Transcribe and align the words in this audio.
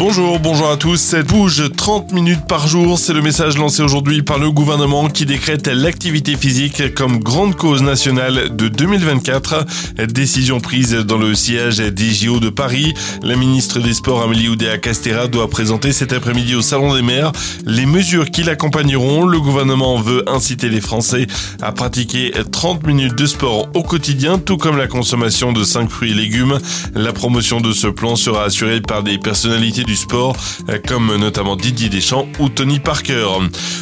Bonjour, 0.00 0.40
bonjour 0.40 0.70
à 0.70 0.78
tous. 0.78 0.96
Cette 0.96 1.26
bouge 1.26 1.62
30 1.76 2.12
minutes 2.12 2.46
par 2.48 2.66
jour, 2.66 2.98
c'est 2.98 3.12
le 3.12 3.20
message 3.20 3.58
lancé 3.58 3.82
aujourd'hui 3.82 4.22
par 4.22 4.38
le 4.38 4.50
gouvernement 4.50 5.10
qui 5.10 5.26
décrète 5.26 5.66
l'activité 5.66 6.38
physique 6.38 6.94
comme 6.94 7.18
grande 7.18 7.54
cause 7.54 7.82
nationale 7.82 8.56
de 8.56 8.68
2024. 8.68 9.66
Décision 10.06 10.58
prise 10.58 10.94
dans 10.94 11.18
le 11.18 11.34
siège 11.34 11.80
des 11.80 12.14
JO 12.14 12.40
de 12.40 12.48
Paris. 12.48 12.94
La 13.22 13.36
ministre 13.36 13.78
des 13.78 13.92
Sports 13.92 14.22
Amélie 14.22 14.48
Oudéa-Castera 14.48 15.28
doit 15.28 15.50
présenter 15.50 15.92
cet 15.92 16.14
après-midi 16.14 16.54
au 16.54 16.62
Salon 16.62 16.94
des 16.94 17.02
maires 17.02 17.32
les 17.66 17.84
mesures 17.84 18.30
qui 18.30 18.42
l'accompagneront. 18.42 19.26
Le 19.26 19.38
gouvernement 19.38 20.00
veut 20.00 20.26
inciter 20.30 20.70
les 20.70 20.80
Français 20.80 21.26
à 21.60 21.72
pratiquer 21.72 22.32
30 22.50 22.86
minutes 22.86 23.16
de 23.16 23.26
sport 23.26 23.68
au 23.74 23.82
quotidien, 23.82 24.38
tout 24.38 24.56
comme 24.56 24.78
la 24.78 24.86
consommation 24.86 25.52
de 25.52 25.62
5 25.62 25.90
fruits 25.90 26.12
et 26.12 26.14
légumes. 26.14 26.58
La 26.94 27.12
promotion 27.12 27.60
de 27.60 27.72
ce 27.72 27.86
plan 27.86 28.16
sera 28.16 28.44
assurée 28.44 28.80
par 28.80 29.02
des 29.02 29.18
personnalités 29.18 29.84
sport, 29.96 30.36
euh, 30.68 30.78
comme 30.86 31.16
notamment 31.16 31.56
Didier 31.56 31.88
Deschamps 31.88 32.26
ou 32.38 32.48
Tony 32.48 32.78
Parker. 32.78 33.26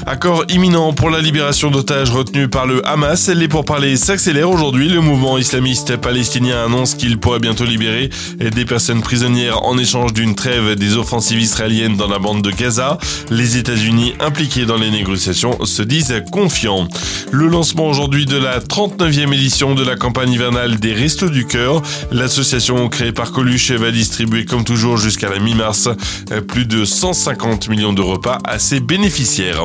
Accord 0.07 0.45
imminent 0.48 0.93
pour 0.93 1.11
la 1.11 1.21
libération 1.21 1.71
d'otages 1.71 2.11
retenus 2.11 2.48
par 2.51 2.67
le 2.67 2.87
Hamas. 2.87 3.29
Les 3.29 3.48
pourparlers 3.48 3.97
s'accélèrent 3.97 4.51
aujourd'hui. 4.51 4.89
Le 4.89 5.01
mouvement 5.01 5.39
islamiste 5.39 5.97
palestinien 5.97 6.65
annonce 6.65 6.95
qu'il 6.95 7.19
pourrait 7.19 7.41
bientôt 7.41 7.65
libérer 7.65 8.11
des 8.39 8.65
personnes 8.65 9.03
prisonnières 9.03 9.65
en 9.65 9.79
échange 9.79 10.12
d'une 10.12 10.34
trêve 10.34 10.75
des 10.75 10.97
offensives 10.97 11.41
israéliennes 11.41 11.97
dans 11.97 12.09
la 12.09 12.19
bande 12.19 12.43
de 12.43 12.51
Gaza. 12.51 12.98
Les 13.31 13.56
États-Unis 13.56 14.15
impliqués 14.20 14.67
dans 14.67 14.77
les 14.77 14.91
négociations 14.91 15.65
se 15.65 15.83
disent 15.83 16.23
confiants. 16.31 16.89
Le 17.31 17.47
lancement 17.47 17.87
aujourd'hui 17.87 18.25
de 18.25 18.39
la 18.39 18.59
39e 18.59 19.35
édition 19.35 19.75
de 19.75 19.85
la 19.85 19.97
campagne 19.97 20.33
hivernale 20.33 20.81
des 20.81 20.95
Restos 20.95 21.29
du 21.29 21.45
Cœur. 21.45 21.83
L'association 22.11 22.89
créée 22.89 23.13
par 23.13 23.33
Coluche 23.33 23.71
va 23.73 23.91
distribuer 23.91 24.47
comme 24.47 24.65
toujours 24.65 24.97
jusqu'à 24.97 25.29
la 25.29 25.39
mi-mars 25.39 25.91
euh, 26.33 26.41
plus 26.41 26.65
de 26.65 26.87
150 26.87 27.69
millions 27.69 27.93
de 27.93 28.01
repas 28.01 28.39
à 28.45 28.59
ses 28.59 28.81
bénéficiaires. 28.81 29.62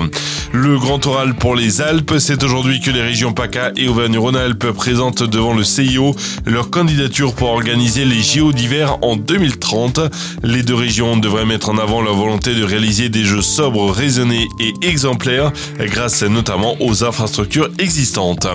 Le 0.52 0.78
grand 0.78 1.06
oral 1.08 1.36
pour 1.36 1.56
les 1.56 1.80
Alpes, 1.80 2.16
c'est 2.20 2.44
aujourd'hui 2.44 2.82
que 2.82 2.92
les 2.92 3.02
régions 3.02 3.32
PACA 3.32 3.72
et 3.78 3.88
Auvergne-Rhône-Alpes 3.88 4.72
présentent 4.72 5.24
devant 5.24 5.54
le 5.54 5.64
CIO 5.64 6.16
leur 6.46 6.70
candidature 6.70 7.34
pour 7.34 7.50
organiser 7.50 8.04
les 8.04 8.22
JO 8.22 8.52
d'hiver 8.52 8.98
en 9.02 9.16
2030. 9.16 10.02
Les 10.44 10.64
deux 10.64 10.76
régions 10.76 11.16
devraient 11.16 11.46
mettre 11.46 11.70
en 11.70 11.78
avant 11.78 12.02
leur 12.02 12.16
volonté 12.16 12.56
de 12.56 12.64
réaliser 12.64 13.08
des 13.08 13.24
jeux 13.24 13.42
sobres, 13.42 13.90
raisonnés 13.90 14.48
et 14.60 14.74
exemplaires 14.82 15.54
grâce 15.80 16.24
notamment 16.24 16.76
aux 16.82 17.06
infrastructures 17.06 17.53
existantes. 17.80 18.48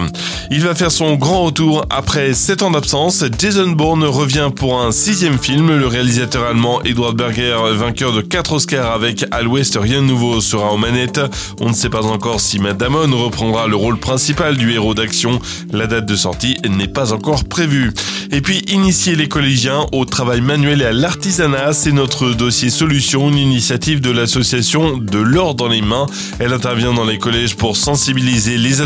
Il 0.50 0.62
va 0.62 0.74
faire 0.74 0.91
son 0.91 1.14
grand 1.14 1.44
retour 1.44 1.84
après 1.91 2.34
7 2.34 2.62
ans 2.62 2.70
d'absence. 2.70 3.24
Jason 3.38 3.68
Bourne 3.70 4.04
revient 4.04 4.50
pour 4.54 4.80
un 4.80 4.92
sixième 4.92 5.38
film. 5.38 5.78
Le 5.78 5.86
réalisateur 5.86 6.44
allemand 6.44 6.82
Edward 6.84 7.16
Berger 7.16 7.56
vainqueur 7.74 8.12
de 8.12 8.20
4 8.20 8.52
Oscars 8.52 8.92
avec 8.92 9.24
À 9.30 9.42
l'Ouest, 9.42 9.78
rien 9.80 10.02
de 10.02 10.06
nouveau 10.06 10.41
sera 10.41 10.72
aux 10.72 10.76
manettes. 10.76 11.20
On 11.60 11.69
ne 11.69 11.74
sait 11.74 11.91
pas 11.91 12.06
encore 12.06 12.41
si 12.41 12.58
Matt 12.58 12.78
Damon 12.78 13.16
reprendra 13.16 13.66
le 13.66 13.76
rôle 13.76 13.98
principal 13.98 14.56
du 14.56 14.72
héros 14.72 14.94
d'action. 14.94 15.41
La 15.72 15.86
date 15.86 16.06
de 16.06 16.16
sortie 16.16 16.56
n'est 16.69 16.88
pas 16.88 17.12
encore 17.12 17.44
prévue. 17.44 17.92
Et 18.30 18.41
puis, 18.41 18.58
initier 18.69 19.16
les 19.16 19.28
collégiens 19.28 19.86
au 19.92 20.04
travail 20.04 20.41
manuel 20.41 20.82
et 20.82 20.86
à 20.86 20.92
l'artisanat, 20.92 21.72
c'est 21.72 21.92
notre 21.92 22.30
dossier 22.30 22.70
solution, 22.70 23.28
une 23.28 23.38
initiative 23.38 24.00
de 24.00 24.10
l'association 24.10 24.98
De 24.98 25.19
l'or 25.19 25.54
dans 25.54 25.69
les 25.69 25.82
mains. 25.82 26.06
Elle 26.38 26.52
intervient 26.52 26.92
dans 26.92 27.04
les 27.04 27.19
collèges 27.19 27.56
pour 27.56 27.76
sensibiliser 27.76 28.58
les 28.58 28.80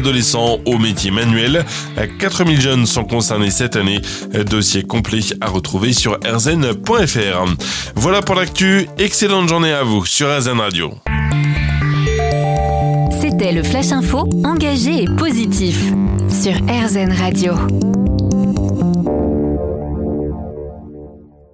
aux 0.65 0.79
métiers 0.79 1.11
manuels. 1.11 1.65
4000 2.19 2.61
jeunes 2.61 2.87
sont 2.87 3.05
concernés 3.05 3.51
cette 3.51 3.77
année. 3.77 4.01
Dossier 4.47 4.83
complet 4.83 5.21
à 5.41 5.49
retrouver 5.49 5.93
sur 5.93 6.19
rzn.fr. 6.25 7.55
Voilà 7.95 8.23
pour 8.23 8.35
l'actu 8.35 8.89
excellente 8.99 9.49
journée 9.49 9.73
à 9.73 9.83
vous 9.83 10.05
sur 10.05 10.29
RZN 10.29 10.61
Radio. 10.61 10.95
C'était 13.21 13.53
le 13.53 13.63
Flash 13.63 13.93
Info, 13.93 14.29
engagé 14.45 15.05
et 15.05 15.07
positif 15.17 15.79
sur 16.29 16.53
RZN 16.53 17.13
Radio. 17.13 18.02